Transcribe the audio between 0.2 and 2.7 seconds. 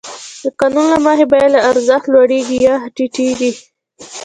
د قانون له مخې بیه له ارزښت لوړېږي